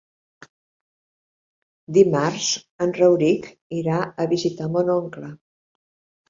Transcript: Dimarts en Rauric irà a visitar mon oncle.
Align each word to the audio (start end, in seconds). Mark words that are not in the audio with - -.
Dimarts 1.97 2.47
en 2.87 2.95
Rauric 3.01 3.51
irà 3.81 3.99
a 4.25 4.29
visitar 4.33 4.71
mon 4.79 4.91
oncle. 4.97 5.31